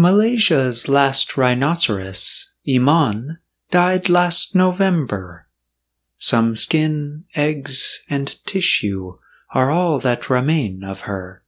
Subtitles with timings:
[0.00, 3.36] Malaysia's last rhinoceros, Iman,
[3.70, 5.46] died last November.
[6.16, 9.18] Some skin, eggs, and tissue
[9.50, 11.44] are all that remain of her.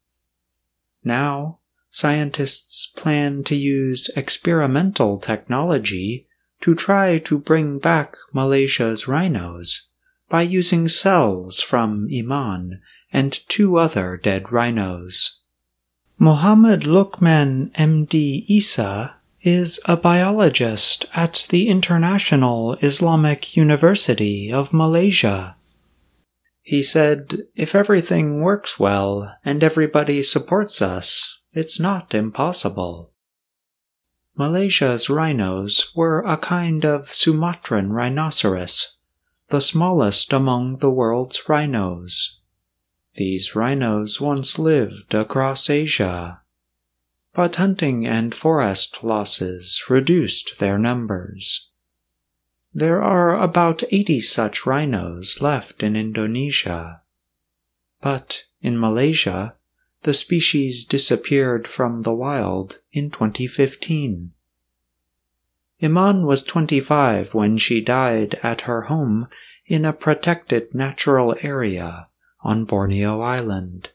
[1.03, 6.27] Now, scientists plan to use experimental technology
[6.61, 9.89] to try to bring back Malaysia's rhinos
[10.29, 12.83] by using cells from Iman
[13.15, 15.42] and two other dead rhinos.
[16.23, 25.57] Mohammed Lukman MD Isa is a biologist at the International Islamic University of Malaysia.
[26.63, 33.11] He said, If everything works well and everybody supports us, it's not impossible.
[34.37, 39.01] Malaysia's rhinos were a kind of Sumatran rhinoceros,
[39.49, 42.42] the smallest among the world's rhinos.
[43.15, 46.41] These rhinos once lived across Asia,
[47.35, 51.69] but hunting and forest losses reduced their numbers.
[52.73, 57.03] There are about 80 such rhinos left in Indonesia.
[58.01, 59.57] But in Malaysia,
[60.05, 64.33] the species disappeared from the wild in 2015.
[65.83, 69.29] Iman was 25 when she died at her home
[69.67, 72.07] in a protected natural area
[72.45, 73.91] on Borneo Island.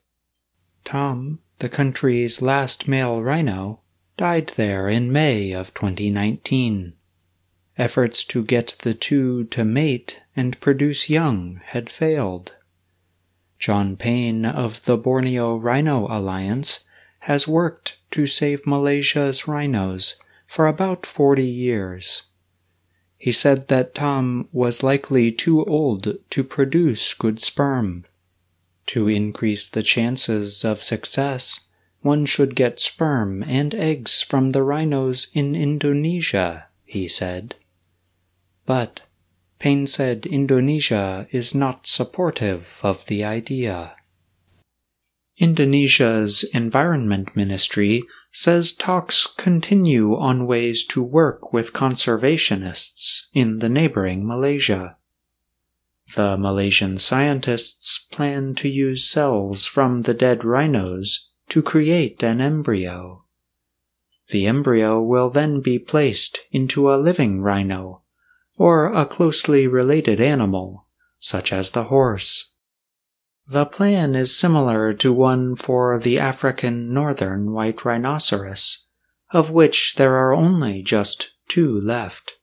[0.86, 3.82] Tom, the country's last male rhino,
[4.16, 6.94] died there in May of 2019.
[7.78, 12.56] Efforts to get the two to mate and produce young had failed.
[13.60, 16.86] John Payne of the Borneo Rhino Alliance
[17.22, 20.16] has worked to save Malaysia's rhinos
[20.48, 22.24] for about 40 years.
[23.18, 28.06] He said that Tom was likely too old to produce good sperm
[28.88, 31.68] to increase the chances of success,
[32.02, 37.56] one should get sperm and eggs from the rhinos in Indonesia, he said.
[38.66, 39.02] But
[39.60, 43.96] Payne said Indonesia is not supportive of the idea.
[45.38, 54.26] Indonesia's Environment Ministry says talks continue on ways to work with conservationists in the neighboring
[54.28, 54.98] Malaysia.
[56.16, 63.26] The Malaysian scientists plan to use cells from the dead rhinos to create an embryo.
[64.30, 68.04] The embryo will then be placed into a living rhino,
[68.58, 70.88] or a closely related animal,
[71.20, 72.56] such as the horse.
[73.48, 78.90] The plan is similar to one for the African northern white rhinoceros,
[79.32, 82.34] of which there are only just two left.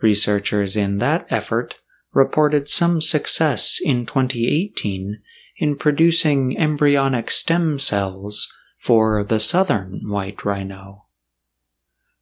[0.00, 1.76] Researchers in that effort
[2.14, 5.20] reported some success in 2018
[5.56, 11.04] in producing embryonic stem cells for the southern white rhino.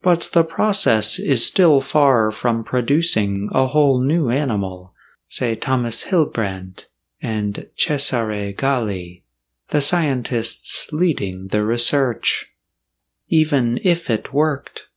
[0.00, 4.94] But the process is still far from producing a whole new animal,
[5.28, 6.88] say Thomas Hildebrandt
[7.20, 9.22] and Cesare Galli,
[9.68, 12.52] the scientists leading the research.
[13.28, 14.88] Even if it worked,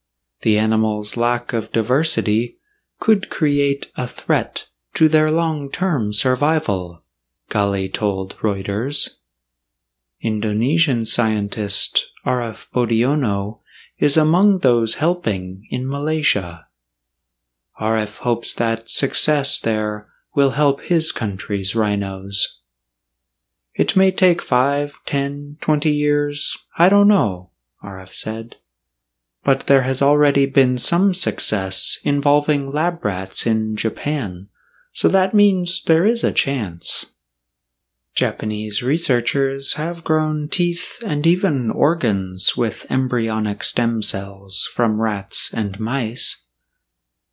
[0.42, 2.58] the animal's lack of diversity
[3.00, 7.04] could create a threat to their long-term survival,
[7.50, 9.20] Galli told Reuters.
[10.22, 13.60] Indonesian scientist Arif Boediono
[13.98, 16.66] is among those helping in Malaysia.
[17.80, 22.62] Arif hopes that success there will help his country's rhinos.
[23.74, 27.52] It may take five, ten, twenty years, I don't know,
[27.84, 28.56] Arif said.
[29.44, 34.48] But there has already been some success involving lab rats in Japan
[34.96, 37.16] so that means there is a chance.
[38.16, 45.78] Japanese researchers have grown teeth and even organs with embryonic stem cells from rats and
[45.82, 46.48] mice.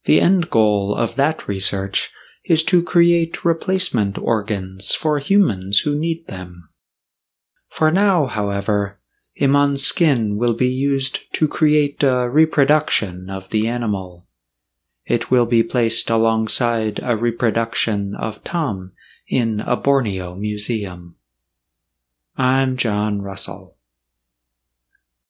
[0.07, 2.11] The end goal of that research
[2.45, 6.69] is to create replacement organs for humans who need them.
[7.69, 8.99] For now, however,
[9.41, 14.27] Iman's skin will be used to create a reproduction of the animal.
[15.05, 18.93] It will be placed alongside a reproduction of Tom
[19.27, 21.17] in a Borneo museum.
[22.37, 23.77] I'm John Russell.